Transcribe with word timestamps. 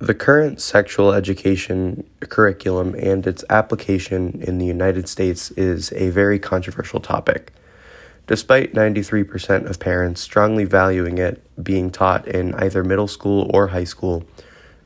The 0.00 0.14
current 0.14 0.60
sexual 0.60 1.12
education 1.12 2.02
curriculum 2.18 2.96
and 2.98 3.24
its 3.24 3.44
application 3.48 4.42
in 4.44 4.58
the 4.58 4.66
United 4.66 5.08
States 5.08 5.52
is 5.52 5.92
a 5.92 6.10
very 6.10 6.40
controversial 6.40 6.98
topic. 6.98 7.52
Despite 8.26 8.74
93% 8.74 9.70
of 9.70 9.78
parents 9.78 10.20
strongly 10.20 10.64
valuing 10.64 11.18
it 11.18 11.42
being 11.62 11.90
taught 11.90 12.26
in 12.26 12.54
either 12.54 12.82
middle 12.82 13.06
school 13.06 13.48
or 13.54 13.68
high 13.68 13.84
school, 13.84 14.24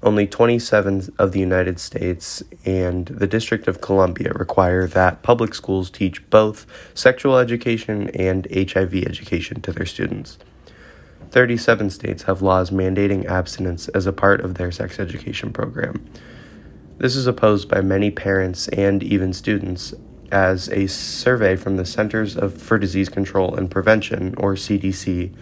only 0.02 0.26
27 0.26 1.14
of 1.18 1.32
the 1.32 1.40
United 1.40 1.80
States 1.80 2.42
and 2.66 3.06
the 3.06 3.26
District 3.26 3.66
of 3.66 3.80
Columbia 3.80 4.32
require 4.34 4.86
that 4.86 5.22
public 5.22 5.54
schools 5.54 5.88
teach 5.88 6.28
both 6.28 6.66
sexual 6.92 7.38
education 7.38 8.10
and 8.10 8.46
HIV 8.52 8.94
education 8.94 9.62
to 9.62 9.72
their 9.72 9.86
students. 9.86 10.36
37 11.30 11.90
states 11.90 12.22
have 12.24 12.42
laws 12.42 12.70
mandating 12.70 13.26
abstinence 13.26 13.88
as 13.88 14.06
a 14.06 14.12
part 14.12 14.40
of 14.40 14.54
their 14.54 14.70
sex 14.70 14.98
education 14.98 15.52
program. 15.52 16.04
This 16.98 17.14
is 17.14 17.26
opposed 17.26 17.68
by 17.68 17.80
many 17.80 18.10
parents 18.10 18.68
and 18.68 19.02
even 19.02 19.32
students, 19.32 19.94
as 20.30 20.68
a 20.68 20.86
survey 20.86 21.56
from 21.56 21.76
the 21.76 21.84
Centers 21.84 22.36
for 22.60 22.78
Disease 22.78 23.08
Control 23.08 23.54
and 23.54 23.70
Prevention, 23.70 24.34
or 24.36 24.54
CDC, 24.54 25.34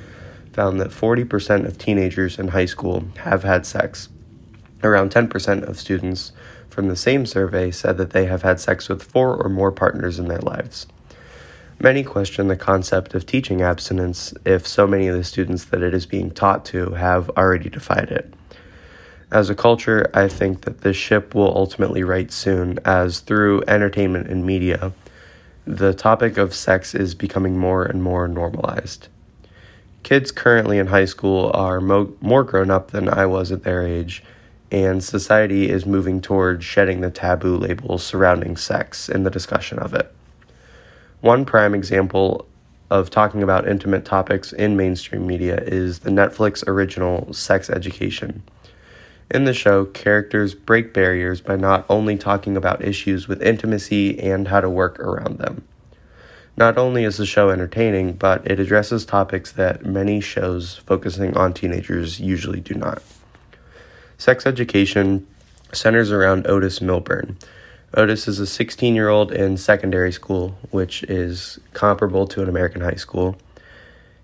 found 0.52 0.80
that 0.80 0.90
40% 0.90 1.66
of 1.66 1.78
teenagers 1.78 2.38
in 2.38 2.48
high 2.48 2.66
school 2.66 3.04
have 3.18 3.42
had 3.42 3.66
sex. 3.66 4.08
Around 4.82 5.10
10% 5.10 5.62
of 5.62 5.78
students 5.78 6.32
from 6.68 6.88
the 6.88 6.96
same 6.96 7.26
survey 7.26 7.70
said 7.70 7.96
that 7.96 8.10
they 8.10 8.26
have 8.26 8.42
had 8.42 8.60
sex 8.60 8.88
with 8.88 9.02
four 9.02 9.34
or 9.34 9.48
more 9.48 9.72
partners 9.72 10.18
in 10.18 10.28
their 10.28 10.40
lives. 10.40 10.86
Many 11.78 12.04
question 12.04 12.48
the 12.48 12.56
concept 12.56 13.14
of 13.14 13.26
teaching 13.26 13.60
abstinence 13.60 14.32
if 14.46 14.66
so 14.66 14.86
many 14.86 15.08
of 15.08 15.16
the 15.16 15.22
students 15.22 15.64
that 15.66 15.82
it 15.82 15.92
is 15.92 16.06
being 16.06 16.30
taught 16.30 16.64
to 16.66 16.92
have 16.92 17.28
already 17.30 17.68
defied 17.68 18.10
it. 18.10 18.32
As 19.30 19.50
a 19.50 19.54
culture, 19.54 20.10
I 20.14 20.28
think 20.28 20.62
that 20.62 20.80
this 20.80 20.96
ship 20.96 21.34
will 21.34 21.54
ultimately 21.54 22.02
right 22.02 22.32
soon, 22.32 22.78
as 22.86 23.20
through 23.20 23.62
entertainment 23.68 24.28
and 24.28 24.46
media, 24.46 24.92
the 25.66 25.92
topic 25.92 26.38
of 26.38 26.54
sex 26.54 26.94
is 26.94 27.14
becoming 27.14 27.58
more 27.58 27.84
and 27.84 28.02
more 28.02 28.26
normalized. 28.26 29.08
Kids 30.02 30.32
currently 30.32 30.78
in 30.78 30.86
high 30.86 31.04
school 31.04 31.50
are 31.52 31.80
mo- 31.80 32.14
more 32.22 32.44
grown 32.44 32.70
up 32.70 32.92
than 32.92 33.08
I 33.08 33.26
was 33.26 33.52
at 33.52 33.64
their 33.64 33.86
age, 33.86 34.24
and 34.70 35.04
society 35.04 35.68
is 35.68 35.84
moving 35.84 36.22
toward 36.22 36.64
shedding 36.64 37.02
the 37.02 37.10
taboo 37.10 37.56
labels 37.58 38.02
surrounding 38.02 38.56
sex 38.56 39.10
in 39.10 39.24
the 39.24 39.30
discussion 39.30 39.78
of 39.78 39.92
it. 39.92 40.14
One 41.20 41.46
prime 41.46 41.74
example 41.74 42.46
of 42.90 43.08
talking 43.08 43.42
about 43.42 43.66
intimate 43.66 44.04
topics 44.04 44.52
in 44.52 44.76
mainstream 44.76 45.26
media 45.26 45.56
is 45.56 46.00
the 46.00 46.10
Netflix 46.10 46.66
original 46.68 47.32
Sex 47.32 47.70
Education. 47.70 48.42
In 49.30 49.44
the 49.44 49.54
show, 49.54 49.86
characters 49.86 50.54
break 50.54 50.92
barriers 50.92 51.40
by 51.40 51.56
not 51.56 51.86
only 51.88 52.16
talking 52.16 52.56
about 52.56 52.84
issues 52.84 53.26
with 53.26 53.42
intimacy 53.42 54.20
and 54.20 54.48
how 54.48 54.60
to 54.60 54.70
work 54.70 55.00
around 55.00 55.38
them. 55.38 55.66
Not 56.56 56.78
only 56.78 57.04
is 57.04 57.16
the 57.16 57.26
show 57.26 57.50
entertaining, 57.50 58.12
but 58.12 58.46
it 58.48 58.60
addresses 58.60 59.04
topics 59.04 59.50
that 59.52 59.84
many 59.84 60.20
shows 60.20 60.76
focusing 60.76 61.36
on 61.36 61.54
teenagers 61.54 62.20
usually 62.20 62.60
do 62.60 62.74
not. 62.74 63.02
Sex 64.16 64.46
education 64.46 65.26
centers 65.72 66.12
around 66.12 66.46
Otis 66.46 66.80
Milburn. 66.80 67.36
Otis 67.96 68.28
is 68.28 68.38
a 68.38 68.46
16 68.46 68.94
year 68.94 69.08
old 69.08 69.32
in 69.32 69.56
secondary 69.56 70.12
school, 70.12 70.58
which 70.70 71.02
is 71.04 71.58
comparable 71.72 72.26
to 72.26 72.42
an 72.42 72.48
American 72.48 72.82
high 72.82 72.96
school. 72.96 73.36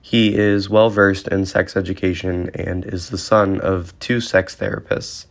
He 0.03 0.37
is 0.37 0.69
well 0.69 0.91
versed 0.91 1.27
in 1.29 1.47
sex 1.47 1.75
education 1.75 2.51
and 2.55 2.85
is 2.85 3.09
the 3.09 3.17
son 3.17 3.59
of 3.61 3.99
two 3.99 4.21
sex 4.21 4.55
therapists. 4.55 5.25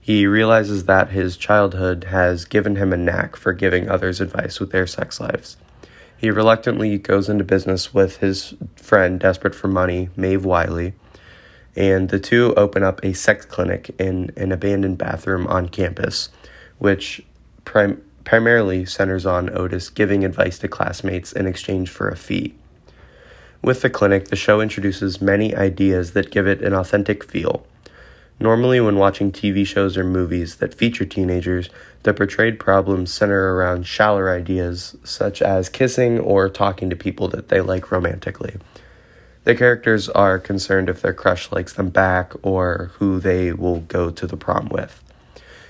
He 0.00 0.26
realizes 0.26 0.86
that 0.86 1.10
his 1.10 1.36
childhood 1.36 2.04
has 2.04 2.46
given 2.46 2.76
him 2.76 2.90
a 2.90 2.96
knack 2.96 3.36
for 3.36 3.52
giving 3.52 3.90
others 3.90 4.18
advice 4.18 4.60
with 4.60 4.70
their 4.70 4.86
sex 4.86 5.20
lives. 5.20 5.58
He 6.16 6.30
reluctantly 6.30 6.96
goes 6.96 7.28
into 7.28 7.44
business 7.44 7.92
with 7.92 8.18
his 8.18 8.54
friend, 8.76 9.20
desperate 9.20 9.54
for 9.54 9.68
money, 9.68 10.08
Maeve 10.16 10.46
Wiley, 10.46 10.94
and 11.76 12.08
the 12.08 12.20
two 12.20 12.54
open 12.54 12.82
up 12.82 13.04
a 13.04 13.12
sex 13.12 13.44
clinic 13.44 13.94
in 13.98 14.30
an 14.38 14.52
abandoned 14.52 14.96
bathroom 14.96 15.46
on 15.48 15.68
campus, 15.68 16.30
which 16.78 17.22
prim- 17.64 18.02
primarily 18.24 18.84
centers 18.84 19.26
on 19.26 19.56
Otis 19.56 19.90
giving 19.90 20.24
advice 20.24 20.58
to 20.58 20.68
classmates 20.68 21.32
in 21.32 21.46
exchange 21.46 21.90
for 21.90 22.08
a 22.08 22.16
fee. 22.16 22.54
With 23.62 23.80
the 23.80 23.90
clinic, 23.90 24.28
the 24.28 24.36
show 24.36 24.60
introduces 24.60 25.22
many 25.22 25.54
ideas 25.54 26.12
that 26.12 26.30
give 26.30 26.46
it 26.46 26.62
an 26.62 26.74
authentic 26.74 27.24
feel. 27.24 27.66
Normally, 28.40 28.80
when 28.80 28.96
watching 28.96 29.30
TV 29.30 29.66
shows 29.66 29.96
or 29.96 30.04
movies 30.04 30.56
that 30.56 30.74
feature 30.74 31.04
teenagers, 31.04 31.70
the 32.02 32.12
portrayed 32.12 32.58
problems 32.58 33.12
center 33.12 33.54
around 33.54 33.86
shallower 33.86 34.30
ideas 34.30 34.96
such 35.04 35.40
as 35.40 35.68
kissing 35.68 36.18
or 36.18 36.48
talking 36.48 36.90
to 36.90 36.96
people 36.96 37.28
that 37.28 37.48
they 37.48 37.60
like 37.60 37.90
romantically. 37.90 38.56
The 39.44 39.54
characters 39.54 40.08
are 40.08 40.38
concerned 40.38 40.88
if 40.88 41.00
their 41.00 41.12
crush 41.12 41.52
likes 41.52 41.72
them 41.72 41.90
back 41.90 42.32
or 42.42 42.90
who 42.94 43.20
they 43.20 43.52
will 43.52 43.80
go 43.80 44.10
to 44.10 44.26
the 44.26 44.36
prom 44.36 44.68
with. 44.68 45.02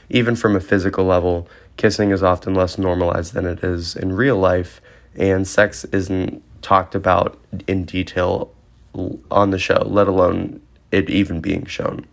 Even 0.09 0.37
from 0.37 0.57
a 0.57 0.61
physical 0.61 1.05
level, 1.05 1.49
kissing 1.77 2.11
is 2.11 2.23
often 2.23 2.55
less 2.55 2.79
normalized 2.79 3.35
than 3.35 3.47
it 3.47 3.63
is 3.63 3.97
in 3.97 4.13
real 4.13 4.37
life, 4.37 4.81
and 5.17 5.47
sex 5.47 5.85
isn't 5.87 6.43
talked 6.63 6.95
about 6.95 7.39
in 7.67 7.85
detail 7.85 8.53
on 9.31 9.51
the 9.51 9.59
show, 9.59 9.83
let 9.87 10.09
alone 10.09 10.61
it 10.91 11.11
even 11.11 11.41
being 11.41 11.65
shown. 11.67 12.07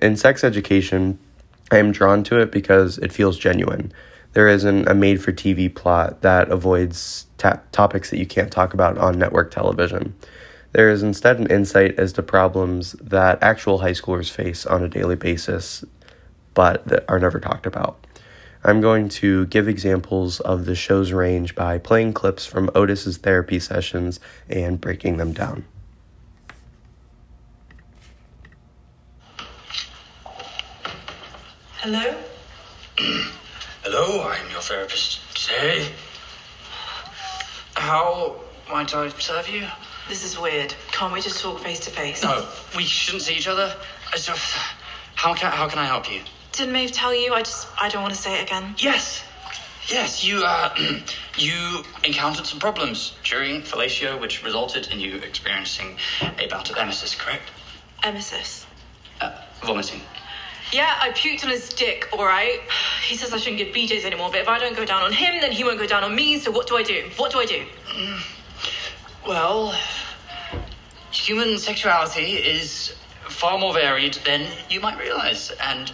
In 0.00 0.16
sex 0.16 0.44
education, 0.44 1.18
I 1.70 1.78
am 1.78 1.92
drawn 1.92 2.22
to 2.24 2.40
it 2.40 2.52
because 2.52 2.98
it 2.98 3.12
feels 3.12 3.38
genuine. 3.38 3.92
There 4.32 4.48
isn't 4.48 4.86
a 4.88 4.94
made 4.94 5.22
for 5.22 5.32
TV 5.32 5.74
plot 5.74 6.22
that 6.22 6.50
avoids 6.50 7.26
ta- 7.38 7.60
topics 7.72 8.10
that 8.10 8.18
you 8.18 8.26
can't 8.26 8.52
talk 8.52 8.74
about 8.74 8.98
on 8.98 9.18
network 9.18 9.50
television. 9.50 10.14
There 10.72 10.90
is 10.90 11.02
instead 11.02 11.38
an 11.38 11.46
insight 11.46 11.98
as 11.98 12.12
to 12.14 12.22
problems 12.22 12.92
that 13.00 13.42
actual 13.42 13.78
high 13.78 13.92
schoolers 13.92 14.30
face 14.30 14.66
on 14.66 14.84
a 14.84 14.88
daily 14.88 15.16
basis, 15.16 15.84
but 16.54 16.86
that 16.88 17.04
are 17.08 17.18
never 17.18 17.40
talked 17.40 17.66
about. 17.66 18.06
I'm 18.64 18.80
going 18.80 19.08
to 19.10 19.46
give 19.46 19.68
examples 19.68 20.40
of 20.40 20.64
the 20.64 20.74
show's 20.74 21.12
range 21.12 21.54
by 21.54 21.78
playing 21.78 22.12
clips 22.12 22.44
from 22.44 22.70
Otis's 22.74 23.16
therapy 23.16 23.60
sessions 23.60 24.18
and 24.48 24.80
breaking 24.80 25.16
them 25.16 25.32
down. 25.32 25.64
Hello? 31.76 32.16
Hello, 33.84 34.28
I'm 34.28 34.50
your 34.50 34.60
therapist 34.60 35.20
today. 35.36 35.92
How 37.74 38.34
might 38.68 38.92
I 38.94 39.08
serve 39.08 39.48
you? 39.48 39.66
This 40.08 40.24
is 40.24 40.38
weird. 40.38 40.74
Can't 40.90 41.12
we 41.12 41.20
just 41.20 41.40
talk 41.40 41.60
face 41.60 41.80
to 41.80 41.90
face? 41.90 42.24
No, 42.24 42.48
we 42.76 42.82
shouldn't 42.82 43.22
see 43.22 43.34
each 43.34 43.46
other. 43.46 43.72
So, 44.16 44.32
how 45.14 45.34
can, 45.34 45.52
how 45.52 45.68
can 45.68 45.78
I 45.78 45.84
help 45.84 46.10
you? 46.10 46.22
Didn't 46.58 46.72
Maeve 46.72 46.90
tell 46.90 47.14
you? 47.14 47.34
I 47.34 47.42
just, 47.42 47.68
I 47.80 47.88
don't 47.88 48.02
want 48.02 48.12
to 48.12 48.20
say 48.20 48.40
it 48.40 48.42
again. 48.42 48.74
Yes. 48.78 49.22
Yes, 49.86 50.24
you, 50.24 50.42
uh, 50.44 50.74
you 51.38 51.84
encountered 52.02 52.46
some 52.46 52.58
problems 52.58 53.16
during 53.22 53.62
fellatio, 53.62 54.20
which 54.20 54.42
resulted 54.42 54.88
in 54.88 54.98
you 54.98 55.18
experiencing 55.18 55.96
a 56.20 56.48
bout 56.48 56.68
of 56.68 56.74
emesis, 56.74 57.16
correct? 57.16 57.52
Emesis. 58.02 58.66
Uh, 59.20 59.40
vomiting. 59.62 60.00
Yeah, 60.72 60.96
I 61.00 61.10
puked 61.10 61.44
on 61.44 61.50
his 61.50 61.68
dick, 61.68 62.08
alright? 62.12 62.58
He 63.06 63.14
says 63.14 63.32
I 63.32 63.36
shouldn't 63.36 63.58
give 63.58 63.72
BJs 63.72 64.04
anymore, 64.04 64.30
but 64.32 64.40
if 64.40 64.48
I 64.48 64.58
don't 64.58 64.76
go 64.76 64.84
down 64.84 65.04
on 65.04 65.12
him, 65.12 65.40
then 65.40 65.52
he 65.52 65.62
won't 65.62 65.78
go 65.78 65.86
down 65.86 66.02
on 66.02 66.12
me, 66.12 66.40
so 66.40 66.50
what 66.50 66.66
do 66.66 66.76
I 66.76 66.82
do? 66.82 67.08
What 67.18 67.30
do 67.30 67.38
I 67.38 67.46
do? 67.46 67.64
Well, 69.24 69.78
human 71.12 71.56
sexuality 71.56 72.32
is 72.32 72.96
far 73.28 73.58
more 73.58 73.72
varied 73.72 74.14
than 74.24 74.48
you 74.68 74.80
might 74.80 74.98
realize, 74.98 75.52
and 75.62 75.92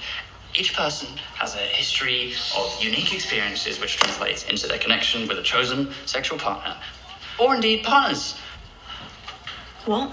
each 0.56 0.75
person 0.75 1.09
has 1.35 1.55
a 1.55 1.59
history 1.59 2.33
of 2.56 2.83
unique 2.83 3.12
experiences 3.12 3.81
which 3.81 3.97
translates 3.97 4.45
into 4.45 4.69
their 4.69 4.79
connection 4.79 5.27
with 5.27 5.39
a 5.39 5.43
chosen 5.43 5.93
sexual 6.06 6.39
partner, 6.39 6.77
or 7.39 7.55
indeed 7.55 7.85
partners. 7.85 8.37
What? 9.85 10.12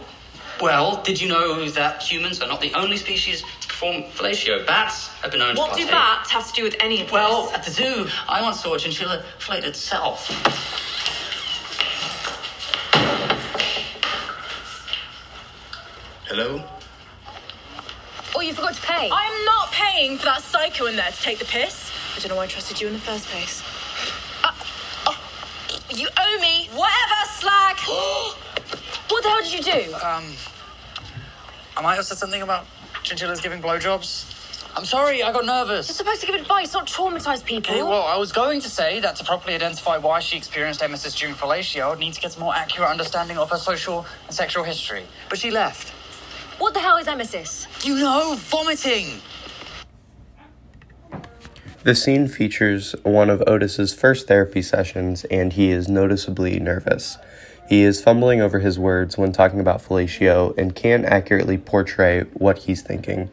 Well, 0.59 1.01
did 1.03 1.19
you 1.19 1.27
know 1.27 1.69
that 1.69 2.03
humans 2.03 2.41
are 2.41 2.47
not 2.47 2.61
the 2.61 2.73
only 2.73 2.97
species 2.97 3.43
to 3.61 3.67
perform 3.67 4.03
fellatio? 4.03 4.65
Bats 4.65 5.07
have 5.21 5.31
been 5.31 5.39
known 5.39 5.55
What 5.55 5.73
to 5.77 5.83
What 5.83 5.87
do 5.87 5.91
bats 5.91 6.31
have 6.31 6.47
to 6.47 6.53
do 6.53 6.63
with 6.63 6.75
any 6.79 7.01
of 7.01 7.07
this? 7.07 7.13
Well, 7.13 7.51
at 7.51 7.63
the 7.63 7.71
zoo, 7.71 8.07
I 8.27 8.41
once 8.41 8.61
saw 8.61 8.75
a 8.75 8.79
chinchilla 8.79 9.23
fellate 9.39 9.63
itself. 9.63 10.27
Hello? 16.27 16.63
Oh, 18.33 18.39
you 18.39 18.53
forgot 18.53 18.73
to 18.73 18.81
pay. 18.81 19.09
I'm 19.11 19.45
not 19.45 19.71
paying 19.71 19.80
for 19.91 20.25
that 20.25 20.41
psycho 20.41 20.85
in 20.85 20.95
there 20.95 21.11
to 21.11 21.21
take 21.21 21.37
the 21.37 21.45
piss. 21.45 21.91
I 22.15 22.19
don't 22.19 22.29
know 22.29 22.37
why 22.37 22.43
I 22.43 22.47
trusted 22.47 22.79
you 22.79 22.87
in 22.87 22.93
the 22.93 22.99
first 22.99 23.27
place. 23.27 23.61
You 25.93 26.07
owe 26.17 26.39
me. 26.39 26.69
Whatever, 26.73 27.25
slag. 27.25 27.77
what 29.09 29.23
the 29.23 29.29
hell 29.29 29.41
did 29.41 29.53
you 29.53 29.61
do? 29.61 29.93
Um, 29.95 30.23
I 31.75 31.81
might 31.81 31.95
have 31.95 32.05
said 32.05 32.17
something 32.17 32.41
about 32.41 32.65
chinchillas 33.03 33.41
giving 33.41 33.61
blowjobs. 33.61 34.37
I'm 34.77 34.85
sorry, 34.85 35.21
I 35.21 35.33
got 35.33 35.45
nervous. 35.45 35.89
You're 35.89 35.95
supposed 35.95 36.21
to 36.21 36.27
give 36.27 36.35
advice, 36.35 36.71
not 36.71 36.87
traumatize 36.87 37.43
people. 37.43 37.73
Okay, 37.73 37.83
well, 37.83 38.03
I 38.03 38.15
was 38.15 38.31
going 38.31 38.61
to 38.61 38.69
say 38.69 39.01
that 39.01 39.17
to 39.17 39.25
properly 39.25 39.53
identify 39.55 39.97
why 39.97 40.21
she 40.21 40.37
experienced 40.37 40.79
emesis 40.79 41.17
during 41.19 41.35
fellatio, 41.35 41.81
I 41.81 41.89
would 41.89 41.99
need 41.99 42.13
to 42.13 42.21
get 42.21 42.37
a 42.37 42.39
more 42.39 42.55
accurate 42.55 42.89
understanding 42.89 43.37
of 43.37 43.49
her 43.49 43.57
social 43.57 44.05
and 44.27 44.33
sexual 44.33 44.63
history. 44.63 45.03
But 45.27 45.39
she 45.39 45.51
left. 45.51 45.89
What 46.59 46.73
the 46.73 46.79
hell 46.79 46.95
is 46.95 47.07
emesis? 47.07 47.85
You 47.85 47.95
know, 47.95 48.35
vomiting! 48.37 49.19
The 51.83 51.95
scene 51.95 52.27
features 52.27 52.93
one 53.01 53.31
of 53.31 53.41
Otis's 53.47 53.91
first 53.91 54.27
therapy 54.27 54.61
sessions, 54.61 55.23
and 55.31 55.51
he 55.53 55.71
is 55.71 55.87
noticeably 55.87 56.59
nervous. 56.59 57.17
He 57.67 57.81
is 57.81 58.03
fumbling 58.03 58.39
over 58.39 58.59
his 58.59 58.77
words 58.77 59.17
when 59.17 59.31
talking 59.31 59.59
about 59.59 59.81
fellatio 59.81 60.55
and 60.59 60.75
can't 60.75 61.05
accurately 61.05 61.57
portray 61.57 62.21
what 62.33 62.59
he's 62.59 62.83
thinking. 62.83 63.31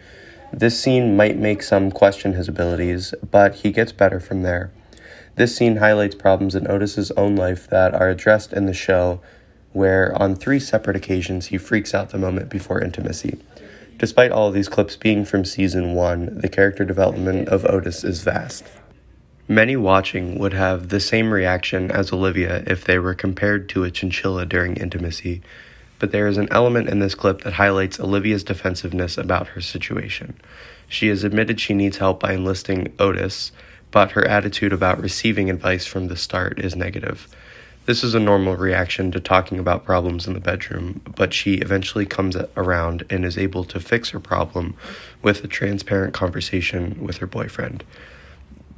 This 0.50 0.80
scene 0.80 1.14
might 1.14 1.36
make 1.36 1.62
some 1.62 1.90
question 1.90 2.32
his 2.32 2.48
abilities, 2.48 3.12
but 3.30 3.56
he 3.56 3.70
gets 3.70 3.92
better 3.92 4.18
from 4.18 4.44
there. 4.44 4.70
This 5.34 5.54
scene 5.54 5.76
highlights 5.76 6.14
problems 6.14 6.54
in 6.54 6.70
Otis's 6.70 7.10
own 7.18 7.36
life 7.36 7.68
that 7.68 7.94
are 7.94 8.08
addressed 8.08 8.54
in 8.54 8.64
the 8.64 8.72
show, 8.72 9.20
where 9.74 10.16
on 10.20 10.34
three 10.34 10.58
separate 10.58 10.96
occasions 10.96 11.46
he 11.48 11.58
freaks 11.58 11.92
out 11.92 12.08
the 12.08 12.18
moment 12.18 12.48
before 12.48 12.80
intimacy. 12.80 13.38
Despite 13.98 14.30
all 14.30 14.48
of 14.48 14.54
these 14.54 14.68
clips 14.68 14.94
being 14.94 15.24
from 15.24 15.44
season 15.44 15.92
one, 15.92 16.38
the 16.38 16.48
character 16.48 16.84
development 16.84 17.48
of 17.48 17.66
Otis 17.66 18.04
is 18.04 18.22
vast. 18.22 18.64
Many 19.48 19.74
watching 19.74 20.38
would 20.38 20.52
have 20.52 20.88
the 20.88 21.00
same 21.00 21.32
reaction 21.32 21.90
as 21.90 22.12
Olivia 22.12 22.62
if 22.66 22.84
they 22.84 23.00
were 23.00 23.14
compared 23.14 23.68
to 23.70 23.82
a 23.82 23.90
chinchilla 23.90 24.46
during 24.46 24.76
intimacy, 24.76 25.42
but 25.98 26.12
there 26.12 26.28
is 26.28 26.36
an 26.36 26.46
element 26.52 26.88
in 26.88 27.00
this 27.00 27.16
clip 27.16 27.42
that 27.42 27.54
highlights 27.54 27.98
Olivia's 27.98 28.44
defensiveness 28.44 29.18
about 29.18 29.48
her 29.48 29.60
situation. 29.60 30.38
She 30.86 31.08
has 31.08 31.24
admitted 31.24 31.58
she 31.58 31.74
needs 31.74 31.96
help 31.96 32.20
by 32.20 32.34
enlisting 32.34 32.92
Otis, 33.00 33.50
but 33.90 34.12
her 34.12 34.24
attitude 34.24 34.72
about 34.72 35.00
receiving 35.00 35.50
advice 35.50 35.86
from 35.86 36.06
the 36.06 36.16
start 36.16 36.60
is 36.60 36.76
negative. 36.76 37.26
This 37.88 38.04
is 38.04 38.14
a 38.14 38.20
normal 38.20 38.54
reaction 38.54 39.10
to 39.12 39.18
talking 39.18 39.58
about 39.58 39.86
problems 39.86 40.26
in 40.26 40.34
the 40.34 40.40
bedroom, 40.40 41.00
but 41.16 41.32
she 41.32 41.54
eventually 41.54 42.04
comes 42.04 42.36
around 42.54 43.02
and 43.08 43.24
is 43.24 43.38
able 43.38 43.64
to 43.64 43.80
fix 43.80 44.10
her 44.10 44.20
problem 44.20 44.76
with 45.22 45.42
a 45.42 45.48
transparent 45.48 46.12
conversation 46.12 46.98
with 47.02 47.16
her 47.16 47.26
boyfriend. 47.26 47.84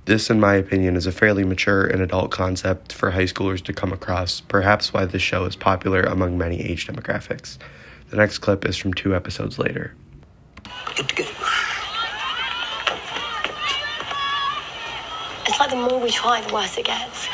This, 0.05 0.31
in 0.31 0.39
my 0.39 0.55
opinion, 0.55 0.95
is 0.95 1.09
a 1.09 1.11
fairly 1.11 1.43
mature 1.43 1.85
and 1.85 2.01
adult 2.01 2.31
concept 2.31 2.93
for 2.93 3.11
high 3.11 3.25
schoolers 3.25 3.61
to 3.65 3.73
come 3.73 3.93
across, 3.93 4.43
perhaps 4.43 4.93
why 4.93 5.07
this 5.07 5.23
show 5.23 5.45
is 5.45 5.57
popular 5.57 6.03
among 6.03 6.39
many 6.39 6.61
age 6.61 6.87
demographics. 6.87 7.59
The 8.11 8.17
next 8.17 8.39
clip 8.39 8.65
is 8.65 8.77
from 8.77 8.95
two 8.95 9.13
episodes 9.13 9.59
later. 9.59 9.93
It's 15.49 15.59
like 15.59 15.71
the 15.71 15.75
more 15.75 15.99
we 15.99 16.13
try, 16.13 16.43
the 16.43 16.55
worse 16.55 16.79
it 16.79 16.85
gets. 16.85 17.27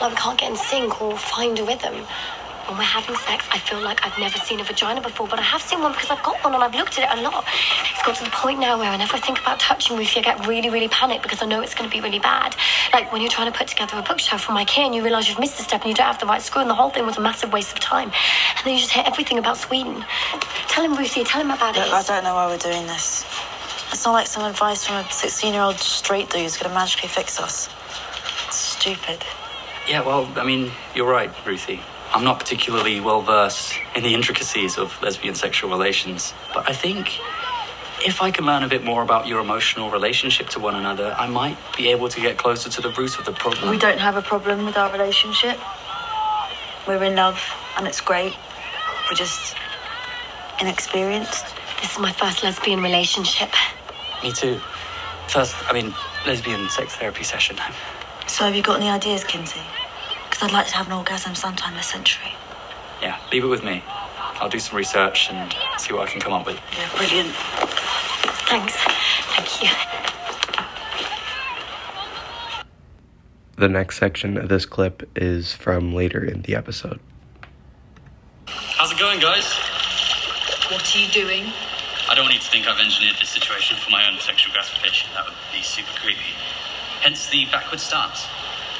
Like 0.00 0.10
we 0.10 0.16
can't 0.16 0.38
get 0.40 0.50
in 0.50 0.56
sync 0.56 1.02
or 1.02 1.16
find 1.18 1.58
a 1.58 1.64
rhythm. 1.64 1.94
When 2.66 2.78
we're 2.78 2.84
having 2.84 3.16
sex, 3.16 3.46
I 3.50 3.58
feel 3.58 3.80
like 3.82 4.06
I've 4.06 4.16
never 4.18 4.38
seen 4.38 4.60
a 4.60 4.64
vagina 4.64 5.00
before, 5.02 5.26
but 5.26 5.38
I 5.38 5.42
have 5.42 5.60
seen 5.60 5.80
one 5.80 5.92
because 5.92 6.08
I've 6.08 6.22
got 6.22 6.42
one 6.44 6.54
and 6.54 6.62
I've 6.62 6.74
looked 6.74 6.98
at 6.98 7.04
it 7.04 7.18
a 7.18 7.22
lot. 7.22 7.44
It's 7.92 8.02
got 8.06 8.16
to 8.16 8.24
the 8.24 8.30
point 8.30 8.60
now 8.60 8.78
where 8.78 8.90
whenever 8.90 9.16
I 9.16 9.20
think 9.20 9.40
about 9.40 9.58
touching 9.60 9.96
Ruthie, 9.96 10.20
I 10.20 10.22
get 10.22 10.46
really, 10.46 10.70
really 10.70 10.88
panicked 10.88 11.22
because 11.22 11.42
I 11.42 11.46
know 11.46 11.60
it's 11.60 11.74
going 11.74 11.90
to 11.90 11.94
be 11.94 12.00
really 12.00 12.20
bad. 12.20 12.54
Like 12.92 13.12
when 13.12 13.20
you're 13.20 13.30
trying 13.30 13.52
to 13.52 13.58
put 13.58 13.68
together 13.68 13.98
a 13.98 14.02
bookshelf 14.02 14.42
from 14.42 14.56
IKEA 14.56 14.86
and 14.86 14.94
you 14.94 15.02
realise 15.02 15.28
you've 15.28 15.40
missed 15.40 15.58
a 15.60 15.64
step 15.64 15.82
and 15.82 15.90
you 15.90 15.96
don't 15.96 16.06
have 16.06 16.20
the 16.20 16.26
right 16.26 16.40
screw, 16.40 16.62
and 16.62 16.70
the 16.70 16.74
whole 16.74 16.90
thing 16.90 17.04
was 17.04 17.18
a 17.18 17.20
massive 17.20 17.52
waste 17.52 17.72
of 17.72 17.80
time. 17.80 18.08
And 18.08 18.64
then 18.64 18.74
you 18.74 18.80
just 18.80 18.92
hear 18.92 19.04
everything 19.04 19.38
about 19.38 19.58
Sweden. 19.58 20.04
Tell 20.68 20.84
him, 20.84 20.94
Ruthie, 20.94 21.24
tell 21.24 21.42
him 21.42 21.50
about 21.50 21.76
Look, 21.76 21.86
it. 21.86 21.92
I 21.92 22.02
don't 22.02 22.24
know 22.24 22.34
why 22.34 22.46
we're 22.46 22.56
doing 22.58 22.86
this. 22.86 23.24
It's 23.92 24.04
not 24.06 24.12
like 24.12 24.28
some 24.28 24.44
advice 24.44 24.86
from 24.86 25.04
a 25.04 25.10
16 25.10 25.52
year 25.52 25.62
old 25.62 25.78
straight 25.78 26.30
dude 26.30 26.42
who's 26.42 26.56
going 26.56 26.70
to 26.70 26.74
magically 26.74 27.08
fix 27.08 27.40
us. 27.40 27.68
It's 28.46 28.56
stupid. 28.56 29.24
Yeah, 29.90 30.02
well, 30.02 30.30
I 30.36 30.44
mean, 30.44 30.70
you're 30.94 31.10
right, 31.10 31.32
Ruthie. 31.44 31.80
I'm 32.14 32.22
not 32.22 32.38
particularly 32.38 33.00
well 33.00 33.22
versed 33.22 33.74
in 33.96 34.04
the 34.04 34.14
intricacies 34.14 34.78
of 34.78 34.96
lesbian 35.02 35.34
sexual 35.34 35.68
relations, 35.68 36.32
but 36.54 36.70
I 36.70 36.72
think 36.74 37.18
if 38.06 38.22
I 38.22 38.30
can 38.30 38.46
learn 38.46 38.62
a 38.62 38.68
bit 38.68 38.84
more 38.84 39.02
about 39.02 39.26
your 39.26 39.40
emotional 39.40 39.90
relationship 39.90 40.48
to 40.50 40.60
one 40.60 40.76
another, 40.76 41.12
I 41.18 41.26
might 41.26 41.56
be 41.76 41.88
able 41.88 42.08
to 42.08 42.20
get 42.20 42.38
closer 42.38 42.70
to 42.70 42.80
the 42.80 42.90
root 42.90 43.18
of 43.18 43.24
the 43.24 43.32
problem. 43.32 43.68
We 43.68 43.78
don't 43.78 43.98
have 43.98 44.16
a 44.16 44.22
problem 44.22 44.64
with 44.64 44.76
our 44.76 44.92
relationship. 44.92 45.58
We're 46.86 47.02
in 47.02 47.16
love 47.16 47.42
and 47.76 47.88
it's 47.88 48.00
great. 48.00 48.36
We're 49.10 49.16
just 49.16 49.56
inexperienced. 50.60 51.46
This 51.82 51.94
is 51.94 51.98
my 51.98 52.12
first 52.12 52.44
lesbian 52.44 52.80
relationship. 52.80 53.50
Me 54.22 54.30
too. 54.30 54.60
First, 55.26 55.56
I 55.68 55.72
mean, 55.72 55.92
lesbian 56.28 56.68
sex 56.70 56.94
therapy 56.94 57.24
session. 57.24 57.56
So, 58.28 58.44
have 58.44 58.54
you 58.54 58.62
got 58.62 58.76
any 58.76 58.88
ideas, 58.88 59.24
Kinsey? 59.24 59.60
Because 60.40 60.54
I'd 60.54 60.56
like 60.56 60.68
to 60.68 60.76
have 60.76 60.86
an 60.86 60.94
orgasm 60.94 61.34
sometime 61.34 61.74
this 61.74 61.88
century. 61.88 62.32
Yeah, 63.02 63.20
leave 63.30 63.44
it 63.44 63.48
with 63.48 63.62
me. 63.62 63.84
I'll 63.86 64.48
do 64.48 64.58
some 64.58 64.74
research 64.74 65.28
and 65.30 65.54
see 65.76 65.92
what 65.92 66.08
I 66.08 66.10
can 66.10 66.18
come 66.18 66.32
up 66.32 66.46
with. 66.46 66.58
Yeah, 66.72 66.88
brilliant. 66.96 67.28
Thanks. 68.48 68.74
Thank 69.36 69.62
you. 69.62 69.68
The 73.58 73.68
next 73.68 73.98
section 73.98 74.38
of 74.38 74.48
this 74.48 74.64
clip 74.64 75.10
is 75.14 75.52
from 75.52 75.94
later 75.94 76.24
in 76.24 76.40
the 76.40 76.54
episode. 76.54 77.00
How's 78.46 78.92
it 78.92 78.98
going, 78.98 79.20
guys? 79.20 79.44
What 80.70 80.96
are 80.96 80.98
you 80.98 81.10
doing? 81.10 81.52
I 82.08 82.14
don't 82.14 82.24
want 82.24 82.32
you 82.32 82.40
to 82.40 82.50
think 82.50 82.66
I've 82.66 82.80
engineered 82.80 83.16
this 83.20 83.28
situation 83.28 83.76
for 83.76 83.90
my 83.90 84.08
own 84.10 84.18
sexual 84.18 84.54
gratification. 84.54 85.10
That 85.12 85.26
would 85.26 85.34
be 85.52 85.60
super 85.60 85.92
creepy. 86.00 86.32
Hence 87.02 87.28
the 87.28 87.44
backward 87.52 87.80
stance. 87.80 88.26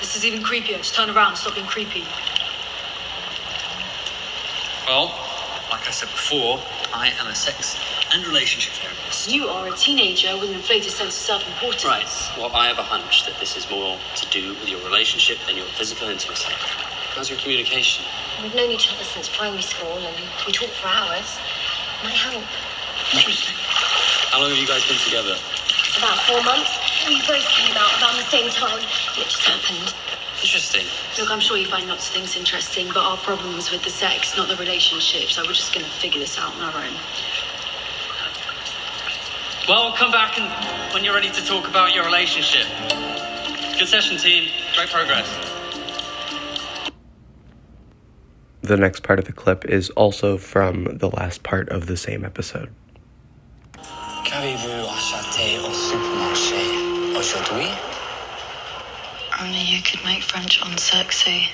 This 0.01 0.17
is 0.17 0.25
even 0.25 0.43
creepier. 0.43 0.79
Just 0.79 0.95
turn 0.95 1.11
around, 1.11 1.37
stop 1.37 1.55
being 1.55 1.67
creepy. 1.67 2.05
Well, 4.89 5.13
like 5.71 5.87
I 5.87 5.91
said 5.93 6.09
before, 6.09 6.59
I 6.93 7.13
am 7.21 7.27
a 7.27 7.35
sex 7.35 7.79
and 8.13 8.27
relationship 8.27 8.73
therapist. 8.75 9.31
You 9.31 9.47
are 9.47 9.69
a 9.69 9.77
teenager 9.77 10.35
with 10.41 10.51
an 10.51 10.57
inflated 10.57 10.91
sense 10.91 11.15
of 11.15 11.21
self-importance. 11.21 11.85
Right. 11.85 12.39
Well, 12.39 12.51
I 12.57 12.67
have 12.67 12.79
a 12.79 12.83
hunch 12.83 13.27
that 13.27 13.39
this 13.39 13.57
is 13.57 13.71
more 13.71 13.99
to 14.17 14.27
do 14.31 14.51
with 14.55 14.69
your 14.69 14.83
relationship 14.83 15.39
than 15.47 15.57
your 15.57 15.67
physical 15.67 16.09
intimacy. 16.09 16.51
How's 17.15 17.29
your 17.29 17.39
communication? 17.39 18.05
We've 18.43 18.55
known 18.55 18.71
each 18.71 18.91
other 18.93 19.05
since 19.05 19.29
primary 19.29 19.63
school 19.63 19.99
and 19.99 20.17
we 20.47 20.53
talk 20.53 20.71
for 20.71 20.89
hours. 20.89 21.39
Might 22.03 22.17
help. 22.17 22.43
Interesting. 23.13 23.55
How 24.33 24.41
long 24.41 24.49
have 24.49 24.59
you 24.59 24.67
guys 24.67 24.83
been 24.89 24.99
together? 25.05 25.37
About 25.99 26.19
four 26.25 26.43
months. 26.43 26.90
We 27.11 27.19
both 27.23 27.45
came 27.49 27.77
out 27.77 27.91
around 28.01 28.19
the 28.19 28.31
same 28.31 28.49
time. 28.51 28.79
It 29.19 29.27
just 29.27 29.43
happened. 29.43 29.93
Interesting. 30.41 30.87
Look, 31.19 31.29
I'm 31.33 31.41
sure 31.41 31.57
you 31.57 31.67
find 31.67 31.89
lots 31.89 32.07
of 32.07 32.15
things 32.15 32.37
interesting, 32.37 32.87
but 32.87 32.99
our 32.99 33.17
problem 33.17 33.57
was 33.57 33.73
with 33.73 33.83
the 33.83 33.91
sex, 33.91 34.37
not 34.37 34.47
the 34.47 34.55
relationship, 34.55 35.29
so 35.29 35.43
we're 35.43 35.55
just 35.55 35.75
going 35.75 35.85
to 35.85 35.91
figure 35.91 36.21
this 36.21 36.39
out 36.39 36.55
on 36.55 36.61
our 36.61 36.85
own. 36.85 36.95
Well, 39.67 39.93
come 39.97 40.13
back 40.13 40.39
and 40.39 40.95
when 40.95 41.03
you're 41.03 41.13
ready 41.13 41.31
to 41.31 41.45
talk 41.45 41.69
about 41.69 41.93
your 41.93 42.05
relationship. 42.05 42.69
Good 43.77 43.89
session, 43.89 44.17
team. 44.17 44.49
Great 44.77 44.91
progress. 44.91 45.27
The 48.63 48.77
next 48.77 49.03
part 49.03 49.19
of 49.19 49.25
the 49.25 49.33
clip 49.33 49.65
is 49.65 49.91
also 49.91 50.39
from 50.39 50.85
the 50.99 51.11
last 51.11 51.43
part 51.43 51.71
of 51.71 51.89
the 51.89 51.97
same 51.97 52.25
episode. 52.25 52.73
You 59.81 59.85
could 59.85 60.05
make 60.05 60.23
French 60.23 60.61
unsexy. 60.61 61.49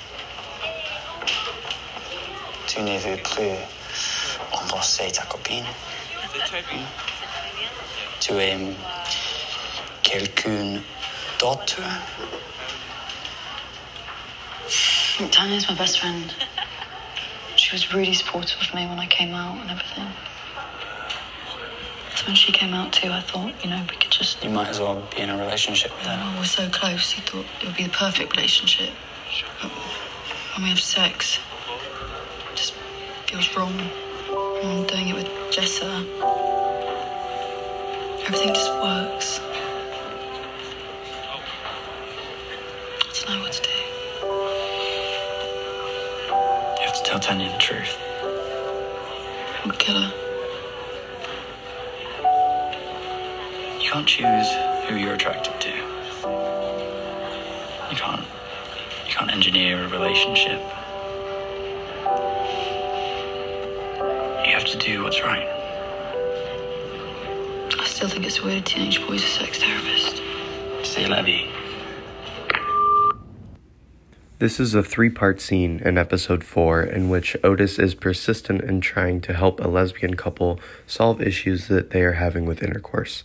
Tu 2.66 2.83
ne 2.83 2.99
veux 2.99 3.23
plus 3.23 3.56
embrasser 4.52 5.12
ta 5.12 5.23
copine? 5.26 5.64
Tu 8.18 8.33
aimes 8.33 8.75
quelqu'un 10.02 10.83
d'autre? 11.38 11.80
Tanya's 15.30 15.68
my 15.68 15.76
best 15.76 16.00
friend. 16.00 16.35
She 17.54 17.73
was 17.76 17.95
really 17.95 18.12
supportive 18.12 18.61
of 18.61 18.75
me 18.75 18.88
when 18.88 18.99
I 18.99 19.06
came 19.06 19.35
out 19.35 19.56
and 19.61 19.71
everything. 19.71 20.09
When 22.26 22.35
she 22.35 22.50
came 22.50 22.75
out 22.75 22.92
too, 22.92 23.11
I 23.12 23.21
thought, 23.21 23.54
you 23.62 23.71
know, 23.71 23.80
we 23.88 23.97
could 23.97 24.11
just. 24.11 24.42
You 24.42 24.50
might 24.50 24.68
as 24.68 24.80
well 24.80 25.00
be 25.14 25.23
in 25.23 25.30
a 25.30 25.38
relationship 25.38 25.92
with 25.92 26.06
her. 26.06 26.21
Oh, 26.21 26.38
we're 26.38 26.45
so 26.45 26.68
close. 26.71 27.12
He 27.12 27.21
thought 27.21 27.47
it 27.61 27.66
would 27.66 27.76
be 27.76 27.85
the 27.85 27.90
perfect 27.90 28.35
relationship. 28.35 28.90
But 29.62 29.71
when 29.71 30.64
we 30.64 30.71
have 30.71 30.80
sex, 30.80 31.38
it 32.50 32.56
just 32.56 32.75
feels 33.28 33.56
wrong. 33.56 33.73
I'm 34.61 34.87
doing 34.88 35.09
it 35.09 35.14
with 35.14 35.28
Jessa. 35.52 36.04
Everything 38.26 38.52
just 38.52 38.73
works. 38.83 39.38
I 39.38 39.45
don't 43.12 43.37
know 43.37 43.40
what 43.40 43.52
to 43.52 43.62
do. 43.62 43.71
You 46.80 46.87
have 46.87 46.97
to 46.97 47.02
tell 47.04 47.21
Tanya 47.21 47.52
the 47.52 47.59
truth. 47.59 47.97
I'll 49.64 49.71
kill 49.78 50.00
her. 50.00 50.25
Can't 53.96 54.08
choose 54.08 54.50
who 54.88 54.96
you're 54.96 55.14
attracted 55.14 55.58
to. 55.58 55.70
You 57.90 57.96
can't. 57.96 58.20
You 59.06 59.14
can't 59.14 59.30
engineer 59.30 59.84
a 59.84 59.88
relationship. 59.88 60.60
You 64.44 64.52
have 64.52 64.66
to 64.66 64.76
do 64.76 65.02
what's 65.02 65.22
right. 65.22 65.48
I 67.78 67.84
still 67.86 68.10
think 68.10 68.26
it's 68.26 68.42
weird 68.42 68.58
a 68.58 68.60
teenage 68.60 69.00
boy's 69.06 69.24
a 69.24 69.28
sex 69.28 69.60
therapist. 69.60 70.20
C'est 70.82 71.08
la 71.08 71.22
vie. 71.22 71.50
This 74.38 74.60
is 74.60 74.74
a 74.74 74.82
three 74.82 75.08
part 75.08 75.40
scene 75.40 75.80
in 75.82 75.96
episode 75.96 76.44
4 76.44 76.82
in 76.82 77.08
which 77.08 77.34
Otis 77.42 77.78
is 77.78 77.94
persistent 77.94 78.60
in 78.60 78.82
trying 78.82 79.22
to 79.22 79.32
help 79.32 79.58
a 79.58 79.68
lesbian 79.68 80.16
couple 80.16 80.60
solve 80.86 81.22
issues 81.22 81.68
that 81.68 81.92
they 81.92 82.02
are 82.02 82.12
having 82.12 82.44
with 82.44 82.62
intercourse. 82.62 83.24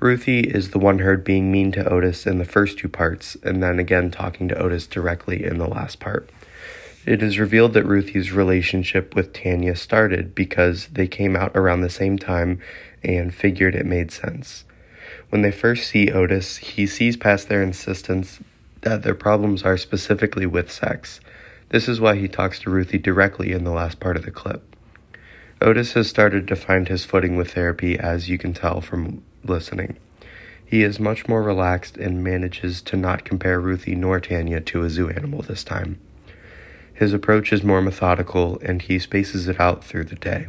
Ruthie 0.00 0.42
is 0.42 0.70
the 0.70 0.78
one 0.78 1.00
heard 1.00 1.24
being 1.24 1.50
mean 1.50 1.72
to 1.72 1.88
Otis 1.88 2.24
in 2.24 2.38
the 2.38 2.44
first 2.44 2.78
two 2.78 2.88
parts, 2.88 3.36
and 3.42 3.60
then 3.60 3.80
again 3.80 4.12
talking 4.12 4.46
to 4.46 4.56
Otis 4.56 4.86
directly 4.86 5.44
in 5.44 5.58
the 5.58 5.66
last 5.66 5.98
part. 5.98 6.30
It 7.04 7.20
is 7.20 7.40
revealed 7.40 7.72
that 7.72 7.84
Ruthie's 7.84 8.30
relationship 8.30 9.16
with 9.16 9.32
Tanya 9.32 9.74
started 9.74 10.36
because 10.36 10.86
they 10.88 11.08
came 11.08 11.34
out 11.34 11.56
around 11.56 11.80
the 11.80 11.90
same 11.90 12.16
time 12.16 12.60
and 13.02 13.34
figured 13.34 13.74
it 13.74 13.86
made 13.86 14.12
sense. 14.12 14.64
When 15.30 15.42
they 15.42 15.50
first 15.50 15.88
see 15.88 16.12
Otis, 16.12 16.58
he 16.58 16.86
sees 16.86 17.16
past 17.16 17.48
their 17.48 17.62
insistence 17.62 18.38
that 18.82 19.02
their 19.02 19.16
problems 19.16 19.64
are 19.64 19.76
specifically 19.76 20.46
with 20.46 20.70
sex. 20.70 21.20
This 21.70 21.88
is 21.88 22.00
why 22.00 22.16
he 22.16 22.28
talks 22.28 22.60
to 22.60 22.70
Ruthie 22.70 22.98
directly 22.98 23.50
in 23.50 23.64
the 23.64 23.72
last 23.72 23.98
part 23.98 24.16
of 24.16 24.24
the 24.24 24.30
clip. 24.30 24.76
Otis 25.60 25.94
has 25.94 26.08
started 26.08 26.46
to 26.46 26.54
find 26.54 26.86
his 26.86 27.04
footing 27.04 27.34
with 27.36 27.54
therapy, 27.54 27.98
as 27.98 28.28
you 28.28 28.38
can 28.38 28.54
tell 28.54 28.80
from 28.80 29.24
listening. 29.48 29.96
He 30.64 30.82
is 30.82 31.00
much 31.00 31.26
more 31.26 31.42
relaxed 31.42 31.96
and 31.96 32.22
manages 32.22 32.82
to 32.82 32.96
not 32.96 33.24
compare 33.24 33.60
Ruthie 33.60 33.94
nor 33.94 34.20
Tanya 34.20 34.60
to 34.60 34.82
a 34.82 34.90
zoo 34.90 35.08
animal 35.08 35.42
this 35.42 35.64
time. 35.64 35.98
His 36.92 37.12
approach 37.12 37.52
is 37.52 37.62
more 37.62 37.80
methodical 37.80 38.58
and 38.60 38.82
he 38.82 38.98
spaces 38.98 39.48
it 39.48 39.60
out 39.60 39.84
through 39.84 40.04
the 40.04 40.16
day. 40.16 40.48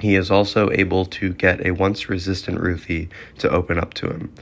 He 0.00 0.14
is 0.14 0.30
also 0.30 0.70
able 0.70 1.04
to 1.06 1.32
get 1.32 1.64
a 1.64 1.72
once 1.72 2.08
resistant 2.08 2.60
Ruthie 2.60 3.08
to 3.38 3.50
open 3.50 3.78
up 3.78 3.94
to 3.94 4.08
him. 4.08 4.32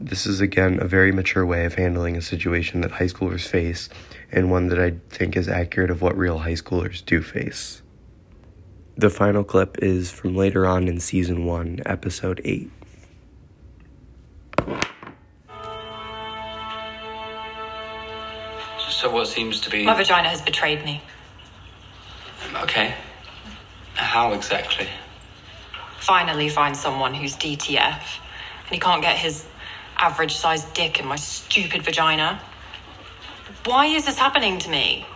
This 0.00 0.26
is 0.26 0.40
again 0.40 0.78
a 0.80 0.86
very 0.86 1.12
mature 1.12 1.44
way 1.44 1.66
of 1.66 1.74
handling 1.74 2.16
a 2.16 2.22
situation 2.22 2.80
that 2.80 2.92
high 2.92 3.04
schoolers 3.04 3.46
face, 3.46 3.90
and 4.32 4.50
one 4.50 4.68
that 4.68 4.80
I 4.80 4.94
think 5.10 5.36
is 5.36 5.48
accurate 5.48 5.90
of 5.90 6.00
what 6.00 6.16
real 6.16 6.38
high 6.38 6.54
schoolers 6.54 7.04
do 7.04 7.20
face. 7.20 7.82
The 8.96 9.10
final 9.10 9.44
clip 9.44 9.76
is 9.82 10.10
from 10.10 10.34
later 10.34 10.66
on 10.66 10.88
in 10.88 11.00
season 11.00 11.44
1, 11.44 11.82
episode 11.84 12.40
8. 12.44 12.70
So 19.00 19.08
what 19.08 19.28
seems 19.28 19.62
to 19.62 19.70
be 19.70 19.82
My 19.82 19.94
vagina 19.94 20.28
has 20.28 20.42
betrayed 20.42 20.84
me. 20.84 21.00
okay? 22.54 22.94
How 23.94 24.34
exactly? 24.34 24.88
Finally 26.00 26.50
find 26.50 26.76
someone 26.76 27.14
who's 27.14 27.34
DTF, 27.34 28.02
and 28.66 28.70
he 28.70 28.78
can't 28.78 29.00
get 29.00 29.16
his 29.16 29.46
average 29.96 30.36
sized 30.36 30.74
dick 30.74 31.00
in 31.00 31.06
my 31.06 31.16
stupid 31.16 31.82
vagina. 31.82 32.42
Why 33.64 33.86
is 33.86 34.04
this 34.04 34.18
happening 34.18 34.58
to 34.58 34.68
me? 34.68 35.06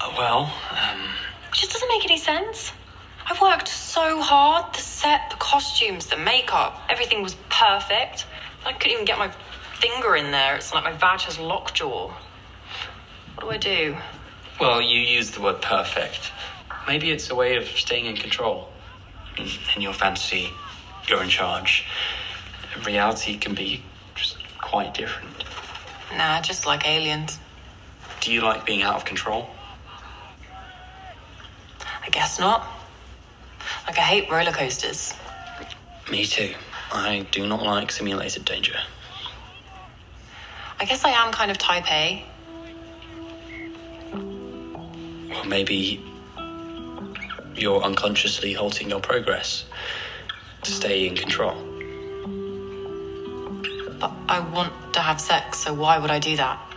Uh, 0.00 0.14
well, 0.16 0.54
um, 0.70 1.00
It 1.48 1.54
just 1.54 1.72
doesn't 1.72 1.88
make 1.88 2.04
any 2.04 2.18
sense. 2.18 2.70
I 3.26 3.36
worked 3.42 3.66
so 3.66 4.20
hard. 4.20 4.72
The 4.72 4.80
set, 4.80 5.30
the 5.30 5.36
costumes, 5.36 6.06
the 6.06 6.16
makeup, 6.16 6.80
everything 6.88 7.24
was 7.24 7.34
perfect. 7.50 8.26
I 8.64 8.72
couldn't 8.72 8.92
even 8.92 9.04
get 9.04 9.18
my 9.18 9.32
finger 9.74 10.16
in 10.16 10.30
there. 10.30 10.56
It's 10.56 10.72
like 10.72 10.84
my 10.84 10.92
vag 10.92 11.20
has 11.22 11.38
lockjaw. 11.38 12.12
What 13.36 13.40
do 13.40 13.50
I 13.50 13.56
do? 13.58 13.96
well, 14.60 14.80
you 14.80 15.00
used 15.00 15.34
the 15.34 15.40
word 15.40 15.60
perfect. 15.60 16.30
Maybe 16.86 17.10
it's 17.10 17.30
a 17.30 17.34
way 17.34 17.56
of 17.56 17.66
staying 17.66 18.06
in 18.06 18.16
control. 18.16 18.68
In, 19.36 19.48
in 19.74 19.82
your 19.82 19.92
fantasy, 19.92 20.50
you're 21.08 21.22
in 21.22 21.28
charge. 21.28 21.84
Reality 22.86 23.36
can 23.36 23.54
be 23.54 23.82
just 24.14 24.36
quite 24.60 24.94
different. 24.94 25.44
Nah, 26.16 26.40
just 26.40 26.66
like 26.66 26.86
aliens. 26.86 27.38
Do 28.20 28.32
you 28.32 28.42
like 28.42 28.64
being 28.64 28.82
out 28.82 28.94
of 28.94 29.04
control? 29.04 29.48
I 32.04 32.08
guess 32.10 32.38
not. 32.38 32.66
Like, 33.86 33.98
I 33.98 34.02
hate 34.02 34.30
roller 34.30 34.52
coasters. 34.52 35.14
Me 36.10 36.24
too. 36.24 36.54
I 36.92 37.26
do 37.30 37.46
not 37.46 37.62
like 37.62 37.90
simulated 37.90 38.44
danger. 38.44 38.78
I 40.84 40.86
guess 40.86 41.02
I 41.02 41.12
am 41.12 41.32
kind 41.32 41.50
of 41.50 41.56
type 41.56 41.90
A. 41.90 42.22
Well, 45.30 45.44
maybe 45.46 46.04
you're 47.56 47.80
unconsciously 47.80 48.52
halting 48.52 48.90
your 48.90 49.00
progress 49.00 49.64
to 50.60 50.70
stay 50.70 51.06
in 51.06 51.16
control. 51.16 51.54
But 53.98 54.12
I 54.28 54.46
want 54.52 54.74
to 54.92 55.00
have 55.00 55.22
sex, 55.22 55.60
so 55.60 55.72
why 55.72 55.98
would 55.98 56.10
I 56.10 56.18
do 56.18 56.36
that? 56.36 56.73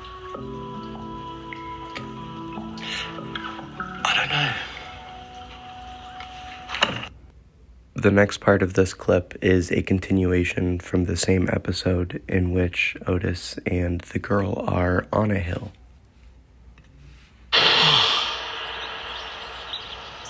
The 8.07 8.13
next 8.13 8.37
part 8.37 8.63
of 8.63 8.75
this 8.75 8.93
clip 8.93 9.37
is 9.41 9.69
a 9.69 9.81
continuation 9.81 10.79
from 10.79 11.03
the 11.03 11.17
same 11.17 11.49
episode 11.51 12.21
in 12.25 12.53
which 12.53 12.95
Otis 13.05 13.59
and 13.65 13.99
the 13.99 14.17
girl 14.17 14.63
are 14.65 15.05
on 15.11 15.29
a 15.29 15.39
hill. 15.39 15.73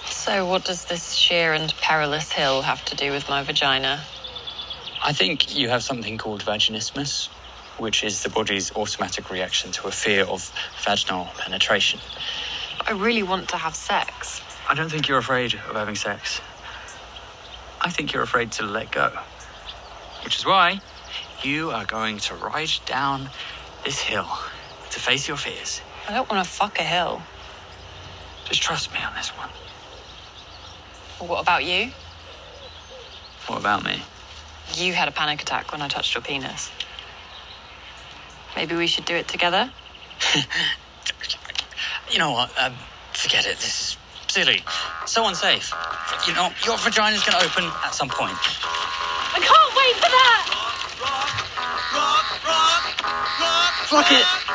So, 0.09 0.47
what 0.47 0.65
does 0.65 0.85
this 0.85 1.13
sheer 1.13 1.53
and 1.53 1.71
perilous 1.79 2.31
hill 2.31 2.63
have 2.63 2.83
to 2.85 2.95
do 2.95 3.11
with 3.11 3.29
my 3.29 3.43
vagina? 3.43 4.01
I 5.03 5.13
think 5.13 5.55
you 5.55 5.69
have 5.69 5.83
something 5.83 6.17
called 6.17 6.43
vaginismus, 6.43 7.27
which 7.77 8.03
is 8.03 8.23
the 8.23 8.29
body's 8.29 8.75
automatic 8.75 9.29
reaction 9.29 9.71
to 9.73 9.87
a 9.87 9.91
fear 9.91 10.25
of 10.25 10.51
vaginal 10.83 11.25
penetration. 11.37 11.99
I 12.87 12.93
really 12.93 13.23
want 13.23 13.49
to 13.49 13.57
have 13.57 13.75
sex. 13.75 14.41
I 14.67 14.73
don't 14.73 14.89
think 14.89 15.07
you're 15.07 15.19
afraid 15.19 15.53
of 15.53 15.75
having 15.75 15.95
sex. 15.95 16.41
I 17.87 17.89
think 17.89 18.11
you're 18.11 18.21
afraid 18.21 18.51
to 18.53 18.63
let 18.63 18.91
go. 18.91 19.09
Which 20.25 20.37
is 20.37 20.45
why 20.45 20.81
you 21.41 21.71
are 21.71 21.85
going 21.85 22.17
to 22.17 22.35
ride 22.35 22.69
down 22.85 23.29
this 23.85 23.97
hill 24.01 24.27
to 24.89 24.99
face 24.99 25.25
your 25.25 25.37
fears. 25.37 25.79
I 26.05 26.13
don't 26.13 26.29
want 26.29 26.43
to 26.43 26.49
fuck 26.49 26.79
a 26.79 26.83
hill. 26.83 27.21
Just 28.43 28.61
trust 28.61 28.91
me 28.91 28.99
on 28.99 29.15
this 29.15 29.29
one. 29.29 29.47
Well, 31.17 31.29
what 31.29 31.41
about 31.41 31.63
you? 31.63 31.91
What 33.47 33.59
about 33.61 33.85
me? 33.85 34.01
You 34.75 34.91
had 34.91 35.07
a 35.07 35.11
panic 35.11 35.41
attack 35.41 35.71
when 35.71 35.81
I 35.81 35.87
touched 35.87 36.13
your 36.13 36.21
penis. 36.21 36.69
Maybe 38.57 38.75
we 38.75 38.87
should 38.87 39.05
do 39.05 39.15
it 39.15 39.29
together? 39.29 39.71
You 42.11 42.19
know 42.19 42.31
what? 42.31 42.51
Um, 42.57 42.73
forget 43.11 43.45
it. 43.45 43.57
This 43.57 43.91
is 43.91 43.97
silly. 44.37 44.61
So 45.07 45.27
unsafe. 45.27 45.73
You 46.27 46.33
know, 46.35 46.51
your 46.63 46.77
vagina's 46.77 47.23
going 47.25 47.39
to 47.39 47.43
open 47.43 47.65
at 47.83 47.95
some 47.95 48.07
point. 48.07 48.37
I 48.37 49.41
can't 49.41 49.73
wait 49.73 49.95
for 49.97 50.11
that! 50.13 50.43
Fuck 53.89 54.11
it. 54.11 54.46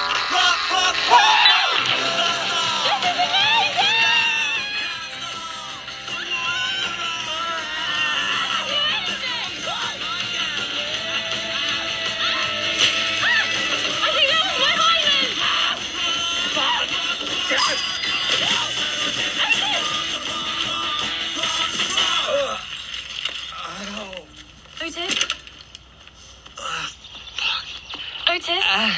Otis? 28.43 28.65
Uh, 28.69 28.93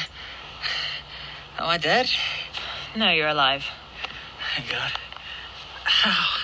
am 1.59 1.67
I 1.67 1.77
dead? 1.77 2.09
no, 2.95 3.11
you're 3.11 3.27
alive. 3.27 3.65
Thank 4.55 4.71
God. 4.71 4.91
Ow. 6.05 6.37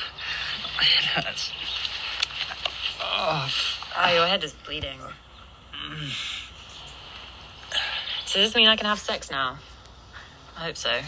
My 0.78 0.84
head 0.84 1.26
hurts. 1.26 1.52
Oh, 3.02 3.50
your 4.14 4.28
head 4.28 4.44
is 4.44 4.54
bleeding. 4.54 5.00
So 8.26 8.40
does 8.40 8.50
this 8.50 8.56
mean 8.56 8.68
I 8.68 8.76
can 8.76 8.86
have 8.86 9.00
sex 9.00 9.32
now? 9.32 9.58
I 10.56 10.66
hope 10.66 10.78
so. 10.78 11.02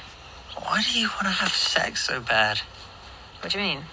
Why 0.57 0.83
do 0.91 0.99
you 0.99 1.09
want 1.09 1.23
to 1.23 1.29
have 1.29 1.53
sex 1.53 2.03
so 2.07 2.19
bad? 2.21 2.61
What 3.41 3.51
do 3.51 3.59
you 3.59 3.65
mean? 3.65 3.83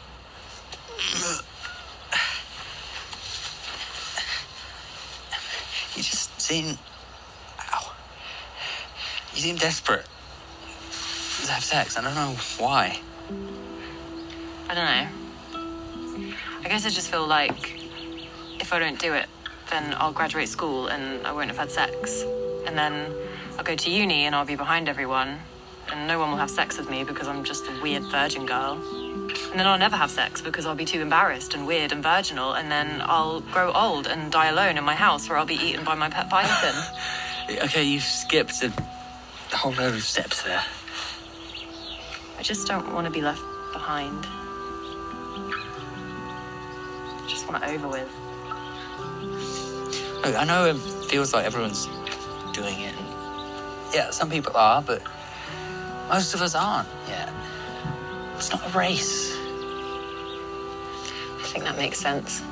You 5.97 6.03
just 6.03 6.41
seem. 6.41 6.79
You 9.35 9.41
seem 9.41 9.57
desperate 9.57 10.07
to 11.45 11.53
have 11.53 11.65
sex. 11.65 11.97
I 11.97 12.03
don't 12.03 12.15
know 12.15 12.37
why. 12.59 13.01
I 14.69 14.75
don't 14.75 14.85
know. 14.85 15.09
I 16.65 16.69
guess 16.69 16.85
I 16.85 16.91
just 16.91 17.11
feel 17.11 17.27
like 17.27 17.81
if 18.61 18.73
I 18.73 18.79
don't 18.79 18.99
do 18.99 19.15
it, 19.15 19.27
then 19.71 19.95
I'll 19.99 20.13
graduate 20.13 20.49
school 20.49 20.89
and 20.89 21.27
I 21.27 21.33
won't 21.33 21.49
have 21.49 21.59
had 21.59 21.71
sex. 21.71 22.25
And 22.67 22.77
then 22.77 23.13
I'll 23.57 23.65
go 23.65 23.77
to 23.77 23.91
uni 23.91 24.27
and 24.27 24.35
I'll 24.35 24.45
be 24.45 24.57
behind 24.57 24.89
everyone. 24.89 25.39
And 25.93 26.07
no 26.07 26.19
one 26.19 26.31
will 26.31 26.39
have 26.39 26.51
sex 26.51 26.77
with 26.77 26.91
me 26.91 27.05
because 27.05 27.27
I'm 27.27 27.45
just 27.45 27.65
a 27.67 27.81
weird 27.83 28.05
virgin 28.11 28.47
girl. 28.47 28.81
And 29.51 29.59
then 29.59 29.67
I'll 29.67 29.79
never 29.79 29.97
have 29.97 30.11
sex 30.11 30.41
because 30.41 30.67
I'll 30.67 30.75
be 30.75 30.85
too 30.85 31.01
embarrassed 31.01 31.55
and 31.55 31.67
weird 31.67 31.93
and 31.93 32.03
virginal. 32.03 32.53
And 32.53 32.71
then 32.71 33.01
I'll 33.03 33.41
grow 33.41 33.73
old 33.73 34.07
and 34.07 34.31
die 34.31 34.49
alone 34.49 34.77
in 34.77 34.85
my 34.85 34.95
house 34.95 35.29
where 35.29 35.39
I'll 35.39 35.47
be 35.47 35.55
eaten 35.55 35.85
by 35.85 35.95
my 35.95 36.11
pet 36.11 36.29
python. 36.29 36.75
Okay, 37.51 37.83
you've 37.83 38.05
skipped 38.05 38.63
a 38.63 38.73
whole 39.57 39.73
load 39.73 39.95
of 39.95 40.03
steps 40.03 40.43
there. 40.43 40.63
I 42.39 42.43
just 42.43 42.67
don't 42.67 42.93
want 42.95 43.07
to 43.07 43.11
be 43.11 43.21
left 43.21 43.43
behind. 43.73 44.27
I 47.23 47.27
just 47.29 47.49
want 47.49 47.63
it 47.63 47.71
over 47.71 47.89
with. 47.89 48.09
Look, 50.25 50.37
I 50.37 50.45
know 50.45 50.67
it 50.67 50.77
feels 51.09 51.33
like 51.33 51.45
everyone's 51.45 51.87
doing 52.53 52.81
it. 52.81 52.95
Yeah, 53.95 54.11
some 54.11 54.31
people 54.31 54.53
are, 54.55 54.83
but 54.83 55.03
most 56.09 56.35
of 56.35 56.43
us 56.43 56.55
aren't 56.55 56.89
yet. 57.09 57.33
It's 58.37 58.51
not 58.51 58.67
a 58.67 58.79
race. 58.79 59.37
I 61.39 61.43
think 61.53 61.65
that 61.65 61.77
makes 61.77 61.99
sense. 61.99 62.43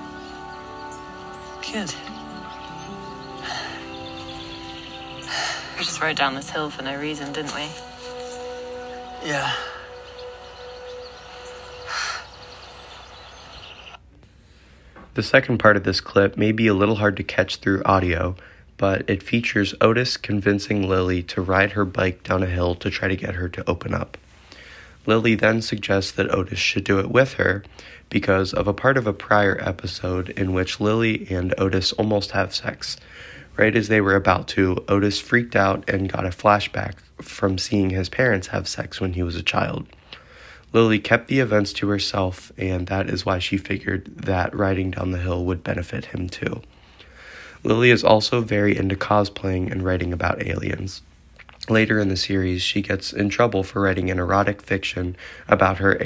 Good. 1.72 1.94
We 5.78 5.84
just 5.84 6.00
rode 6.02 6.16
down 6.16 6.34
this 6.34 6.50
hill 6.50 6.70
for 6.70 6.82
no 6.82 6.98
reason, 6.98 7.32
didn't 7.32 7.54
we? 7.54 7.68
Yeah. 9.24 9.54
The 15.14 15.22
second 15.22 15.58
part 15.58 15.76
of 15.76 15.84
this 15.84 16.00
clip 16.00 16.36
may 16.36 16.50
be 16.50 16.66
a 16.66 16.74
little 16.74 16.96
hard 16.96 17.16
to 17.18 17.22
catch 17.22 17.56
through 17.56 17.84
audio, 17.84 18.34
but 18.76 19.08
it 19.08 19.22
features 19.22 19.72
Otis 19.80 20.16
convincing 20.16 20.88
Lily 20.88 21.22
to 21.24 21.40
ride 21.40 21.72
her 21.72 21.84
bike 21.84 22.24
down 22.24 22.42
a 22.42 22.46
hill 22.46 22.74
to 22.74 22.90
try 22.90 23.06
to 23.06 23.16
get 23.16 23.36
her 23.36 23.48
to 23.48 23.70
open 23.70 23.94
up. 23.94 24.18
Lily 25.06 25.36
then 25.36 25.62
suggests 25.62 26.10
that 26.12 26.34
Otis 26.34 26.58
should 26.58 26.82
do 26.82 26.98
it 26.98 27.08
with 27.08 27.34
her 27.34 27.62
because 28.10 28.52
of 28.52 28.66
a 28.66 28.74
part 28.74 28.96
of 28.96 29.06
a 29.06 29.12
prior 29.12 29.56
episode 29.60 30.30
in 30.30 30.52
which 30.52 30.80
Lily 30.80 31.28
and 31.30 31.54
Otis 31.56 31.92
almost 31.92 32.32
have 32.32 32.52
sex. 32.52 32.96
Right 33.58 33.74
as 33.74 33.88
they 33.88 34.00
were 34.00 34.14
about 34.14 34.46
to, 34.48 34.84
Otis 34.86 35.20
freaked 35.20 35.56
out 35.56 35.90
and 35.90 36.10
got 36.10 36.24
a 36.24 36.28
flashback 36.30 36.94
from 37.20 37.58
seeing 37.58 37.90
his 37.90 38.08
parents 38.08 38.46
have 38.48 38.68
sex 38.68 39.00
when 39.00 39.14
he 39.14 39.22
was 39.24 39.34
a 39.34 39.42
child. 39.42 39.88
Lily 40.72 41.00
kept 41.00 41.26
the 41.26 41.40
events 41.40 41.72
to 41.74 41.88
herself, 41.88 42.52
and 42.56 42.86
that 42.86 43.10
is 43.10 43.26
why 43.26 43.40
she 43.40 43.56
figured 43.56 44.06
that 44.16 44.54
riding 44.54 44.92
down 44.92 45.10
the 45.10 45.18
hill 45.18 45.44
would 45.44 45.64
benefit 45.64 46.06
him 46.06 46.28
too. 46.28 46.62
Lily 47.64 47.90
is 47.90 48.04
also 48.04 48.42
very 48.42 48.76
into 48.76 48.94
cosplaying 48.94 49.72
and 49.72 49.84
writing 49.84 50.12
about 50.12 50.46
aliens. 50.46 51.02
Later 51.68 51.98
in 51.98 52.10
the 52.10 52.16
series, 52.16 52.62
she 52.62 52.80
gets 52.80 53.12
in 53.12 53.28
trouble 53.28 53.64
for 53.64 53.82
writing 53.82 54.08
an 54.08 54.20
erotic 54.20 54.62
fiction 54.62 55.16
about 55.48 55.78
her 55.78 56.00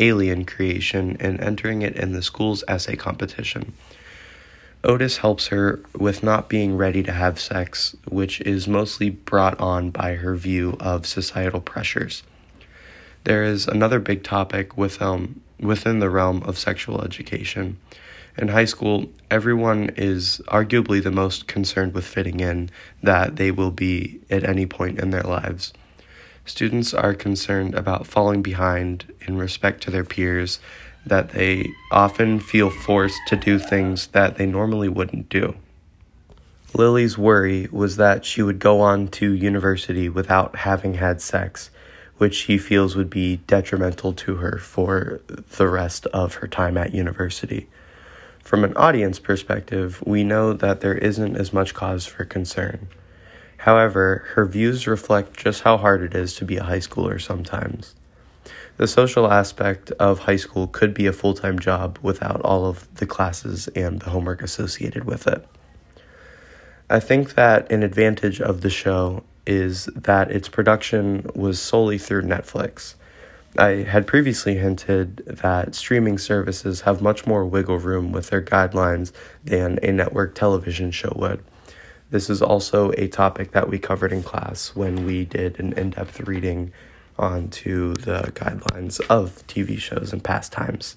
alien 0.00 0.44
creation 0.44 1.16
and 1.20 1.40
entering 1.40 1.82
it 1.82 1.94
in 1.94 2.12
the 2.12 2.22
school's 2.22 2.64
essay 2.66 2.96
competition. 2.96 3.74
Otis 4.86 5.16
helps 5.16 5.48
her 5.48 5.80
with 5.96 6.22
not 6.22 6.48
being 6.48 6.76
ready 6.76 7.02
to 7.02 7.10
have 7.10 7.40
sex, 7.40 7.96
which 8.06 8.40
is 8.42 8.68
mostly 8.68 9.10
brought 9.10 9.58
on 9.58 9.90
by 9.90 10.14
her 10.14 10.36
view 10.36 10.76
of 10.78 11.06
societal 11.06 11.60
pressures. 11.60 12.22
There 13.24 13.42
is 13.42 13.66
another 13.66 13.98
big 13.98 14.22
topic 14.22 14.78
with, 14.78 15.02
um, 15.02 15.40
within 15.58 15.98
the 15.98 16.08
realm 16.08 16.44
of 16.44 16.56
sexual 16.56 17.02
education. 17.02 17.78
In 18.38 18.48
high 18.48 18.64
school, 18.66 19.06
everyone 19.28 19.90
is 19.96 20.40
arguably 20.46 21.02
the 21.02 21.10
most 21.10 21.48
concerned 21.48 21.92
with 21.92 22.06
fitting 22.06 22.38
in 22.38 22.70
that 23.02 23.34
they 23.34 23.50
will 23.50 23.72
be 23.72 24.20
at 24.30 24.44
any 24.44 24.66
point 24.66 25.00
in 25.00 25.10
their 25.10 25.24
lives. 25.24 25.72
Students 26.44 26.94
are 26.94 27.12
concerned 27.12 27.74
about 27.74 28.06
falling 28.06 28.40
behind 28.40 29.12
in 29.26 29.36
respect 29.36 29.82
to 29.82 29.90
their 29.90 30.04
peers, 30.04 30.60
that 31.06 31.30
they 31.30 31.72
often 31.90 32.40
feel 32.40 32.68
forced 32.68 33.20
to 33.28 33.36
do 33.36 33.58
things 33.58 34.08
that 34.08 34.36
they 34.36 34.46
normally 34.46 34.88
wouldn't 34.88 35.28
do. 35.28 35.54
Lily's 36.74 37.16
worry 37.16 37.68
was 37.70 37.96
that 37.96 38.24
she 38.24 38.42
would 38.42 38.58
go 38.58 38.80
on 38.80 39.08
to 39.08 39.32
university 39.32 40.08
without 40.08 40.56
having 40.56 40.94
had 40.94 41.22
sex, 41.22 41.70
which 42.18 42.34
she 42.34 42.58
feels 42.58 42.96
would 42.96 43.08
be 43.08 43.36
detrimental 43.46 44.12
to 44.12 44.36
her 44.36 44.58
for 44.58 45.20
the 45.56 45.68
rest 45.68 46.06
of 46.06 46.34
her 46.34 46.48
time 46.48 46.76
at 46.76 46.92
university. 46.92 47.68
From 48.42 48.64
an 48.64 48.76
audience 48.76 49.18
perspective, 49.18 50.02
we 50.06 50.22
know 50.22 50.52
that 50.52 50.80
there 50.80 50.96
isn't 50.96 51.36
as 51.36 51.52
much 51.52 51.72
cause 51.72 52.04
for 52.06 52.24
concern. 52.24 52.88
However, 53.58 54.24
her 54.34 54.46
views 54.46 54.86
reflect 54.86 55.36
just 55.36 55.62
how 55.62 55.78
hard 55.78 56.02
it 56.02 56.14
is 56.14 56.34
to 56.36 56.44
be 56.44 56.56
a 56.56 56.64
high 56.64 56.78
schooler 56.78 57.20
sometimes. 57.20 57.94
The 58.76 58.86
social 58.86 59.30
aspect 59.30 59.90
of 59.92 60.20
high 60.20 60.36
school 60.36 60.66
could 60.66 60.94
be 60.94 61.06
a 61.06 61.12
full 61.12 61.34
time 61.34 61.58
job 61.58 61.98
without 62.02 62.40
all 62.42 62.66
of 62.66 62.92
the 62.96 63.06
classes 63.06 63.68
and 63.68 64.00
the 64.00 64.10
homework 64.10 64.42
associated 64.42 65.04
with 65.04 65.26
it. 65.26 65.46
I 66.88 67.00
think 67.00 67.34
that 67.34 67.70
an 67.72 67.82
advantage 67.82 68.40
of 68.40 68.60
the 68.60 68.70
show 68.70 69.24
is 69.46 69.86
that 69.86 70.30
its 70.30 70.48
production 70.48 71.28
was 71.34 71.60
solely 71.60 71.98
through 71.98 72.22
Netflix. 72.22 72.94
I 73.58 73.84
had 73.84 74.06
previously 74.06 74.56
hinted 74.56 75.24
that 75.26 75.74
streaming 75.74 76.18
services 76.18 76.82
have 76.82 77.00
much 77.00 77.26
more 77.26 77.44
wiggle 77.44 77.78
room 77.78 78.12
with 78.12 78.28
their 78.28 78.42
guidelines 78.42 79.12
than 79.44 79.78
a 79.82 79.92
network 79.92 80.34
television 80.34 80.90
show 80.90 81.12
would. 81.16 81.42
This 82.10 82.28
is 82.28 82.42
also 82.42 82.92
a 82.92 83.08
topic 83.08 83.52
that 83.52 83.68
we 83.68 83.78
covered 83.78 84.12
in 84.12 84.22
class 84.22 84.76
when 84.76 85.06
we 85.06 85.24
did 85.24 85.58
an 85.58 85.72
in 85.72 85.90
depth 85.90 86.20
reading 86.20 86.72
onto 87.18 87.94
the 87.94 88.32
guidelines 88.34 89.00
of 89.08 89.46
TV 89.46 89.78
shows 89.78 90.12
and 90.12 90.22
pastimes. 90.22 90.96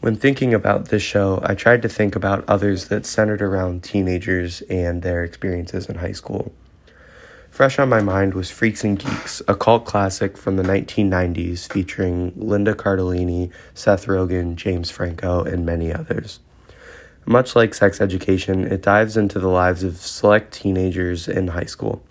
When 0.00 0.16
thinking 0.16 0.52
about 0.52 0.88
this 0.88 1.02
show, 1.02 1.40
I 1.42 1.54
tried 1.54 1.82
to 1.82 1.88
think 1.88 2.14
about 2.14 2.44
others 2.46 2.88
that 2.88 3.06
centered 3.06 3.40
around 3.40 3.82
teenagers 3.82 4.60
and 4.62 5.02
their 5.02 5.24
experiences 5.24 5.88
in 5.88 5.96
high 5.96 6.12
school. 6.12 6.52
Fresh 7.50 7.78
on 7.78 7.88
my 7.88 8.02
mind 8.02 8.34
was 8.34 8.50
Freaks 8.50 8.84
and 8.84 8.98
Geeks, 8.98 9.40
a 9.48 9.54
cult 9.54 9.86
classic 9.86 10.36
from 10.36 10.56
the 10.56 10.62
1990s 10.62 11.72
featuring 11.72 12.34
Linda 12.36 12.74
Cardellini, 12.74 13.50
Seth 13.72 14.06
Rogen, 14.06 14.56
James 14.56 14.90
Franco, 14.90 15.42
and 15.42 15.64
many 15.64 15.90
others. 15.90 16.40
Much 17.24 17.56
like 17.56 17.72
sex 17.72 18.00
education, 18.00 18.64
it 18.64 18.82
dives 18.82 19.16
into 19.16 19.40
the 19.40 19.48
lives 19.48 19.82
of 19.82 19.96
select 19.96 20.52
teenagers 20.52 21.26
in 21.26 21.48
high 21.48 21.64
school. 21.64 22.04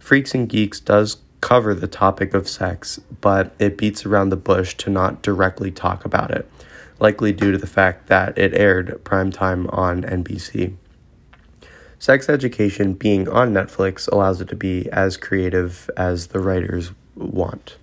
Freaks 0.00 0.34
and 0.34 0.48
Geeks 0.48 0.80
does 0.80 1.16
cover 1.46 1.74
the 1.74 1.86
topic 1.86 2.34
of 2.34 2.48
sex, 2.48 2.98
but 3.20 3.54
it 3.60 3.78
beats 3.78 4.04
around 4.04 4.30
the 4.30 4.36
bush 4.36 4.74
to 4.74 4.90
not 4.90 5.22
directly 5.22 5.70
talk 5.70 6.04
about 6.04 6.32
it, 6.32 6.50
likely 6.98 7.32
due 7.32 7.52
to 7.52 7.58
the 7.58 7.68
fact 7.68 8.08
that 8.08 8.36
it 8.36 8.52
aired 8.52 8.88
primetime 9.04 9.72
on 9.72 10.02
NBC. 10.02 10.74
Sex 12.00 12.28
education 12.28 12.94
being 12.94 13.28
on 13.28 13.52
Netflix 13.52 14.08
allows 14.10 14.40
it 14.40 14.48
to 14.48 14.56
be 14.56 14.90
as 14.90 15.16
creative 15.16 15.88
as 15.96 16.26
the 16.28 16.40
writers 16.40 16.90
want. 17.14 17.76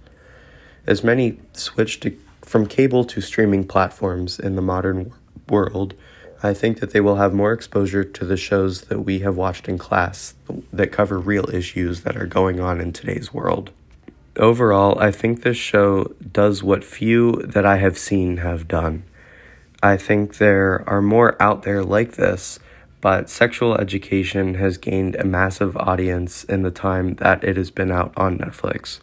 As 0.86 1.02
many 1.02 1.40
switch 1.54 2.02
to, 2.02 2.14
from 2.42 2.68
cable 2.68 3.06
to 3.06 3.22
streaming 3.22 3.66
platforms 3.66 4.40
in 4.40 4.58
the 4.58 4.62
modern 4.62 5.14
world, 5.48 5.94
I 6.44 6.54
think 6.54 6.80
that 6.80 6.92
they 6.92 7.00
will 7.02 7.16
have 7.16 7.34
more 7.34 7.54
exposure 7.54 8.04
to 8.04 8.26
the 8.26 8.38
shows 8.38 8.82
that 8.82 9.00
we 9.00 9.20
have 9.20 9.38
watched 9.38 9.70
in 9.70 9.78
class 9.78 10.36
that 10.72 10.92
cover 10.92 11.18
real 11.18 11.50
issues 11.50 12.02
that 12.02 12.18
are 12.18 12.28
going 12.28 12.60
on 12.60 12.82
in 12.82 12.92
today's 12.92 13.34
world. 13.34 13.72
Overall, 14.36 15.00
I 15.00 15.12
think 15.12 15.42
this 15.42 15.58
show 15.58 16.14
does 16.32 16.62
what 16.62 16.84
few 16.84 17.34
that 17.44 17.66
I 17.66 17.78
have 17.78 17.98
seen 17.98 18.38
have 18.38 18.68
done. 18.68 19.04
I 19.82 19.96
think 19.98 20.38
there 20.38 20.84
are 20.88 21.02
more 21.02 21.42
out 21.42 21.64
there 21.64 21.84
like 21.84 22.14
this 22.14 22.60
but 23.04 23.30
sexual 23.30 23.76
education 23.76 24.54
has 24.54 24.78
gained 24.78 25.18
a 25.18 25.26
massive 25.26 25.76
audience 25.76 26.46
in 26.46 26.62
the 26.62 26.72
time 26.72 27.16
that 27.16 27.44
it 27.44 27.58
has 27.58 27.70
been 27.70 27.92
out 27.92 28.14
on 28.16 28.38
Netflix. 28.38 29.02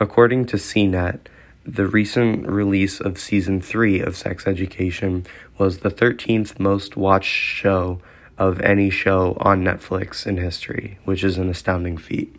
According 0.00 0.46
to 0.46 0.56
CNET, 0.56 1.20
the 1.64 1.86
recent 1.86 2.46
release 2.48 3.00
of 3.00 3.20
season 3.20 3.60
3 3.60 4.00
of 4.00 4.16
Sex 4.16 4.46
Education 4.48 5.24
was 5.58 5.78
the 5.78 5.90
13th 5.90 6.58
most 6.58 6.96
watched 6.96 7.32
show 7.32 8.00
of 8.36 8.60
any 8.60 8.90
show 8.90 9.36
on 9.40 9.62
Netflix 9.62 10.26
in 10.26 10.38
history, 10.38 10.98
which 11.04 11.22
is 11.22 11.38
an 11.38 11.48
astounding 11.48 11.96
feat. 11.96 12.34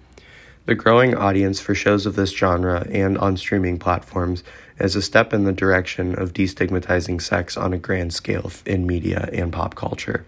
The 0.65 0.75
growing 0.75 1.15
audience 1.15 1.61
for 1.61 1.73
shows 1.73 2.05
of 2.05 2.15
this 2.15 2.31
genre 2.31 2.85
and 2.89 3.17
on 3.17 3.37
streaming 3.37 3.79
platforms 3.79 4.43
is 4.77 4.95
a 4.95 5.01
step 5.01 5.33
in 5.33 5.45
the 5.45 5.53
direction 5.53 6.19
of 6.19 6.33
destigmatizing 6.33 7.21
sex 7.21 7.55
on 7.55 7.71
a 7.71 7.77
grand 7.77 8.13
scale 8.13 8.51
in 8.65 8.85
media 8.85 9.29
and 9.31 9.53
pop 9.53 9.75
culture. 9.75 10.25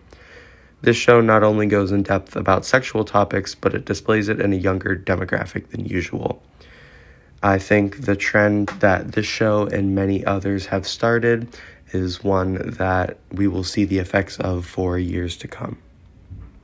This 0.82 0.96
show 0.96 1.20
not 1.20 1.44
only 1.44 1.66
goes 1.66 1.92
in 1.92 2.04
depth 2.04 2.36
about 2.36 2.66
sexual 2.66 3.04
topics, 3.04 3.56
but 3.56 3.74
it 3.74 3.86
displays 3.86 4.30
it 4.30 4.40
in 4.40 4.54
a 4.54 4.58
younger 4.58 4.96
demographic 4.96 5.70
than 5.72 5.86
usual. 5.86 6.42
I 7.46 7.60
think 7.60 8.06
the 8.06 8.16
trend 8.16 8.70
that 8.80 9.12
this 9.12 9.28
show 9.28 9.68
and 9.68 9.94
many 9.94 10.26
others 10.26 10.66
have 10.66 10.88
started 10.88 11.48
is 11.94 12.24
one 12.24 12.72
that 12.72 13.20
we 13.32 13.48
will 13.48 13.64
see 13.64 13.86
the 13.86 14.00
effects 14.00 14.40
of 14.40 14.66
for 14.66 14.98
years 14.98 15.38
to 15.38 15.48
come. 15.48 15.78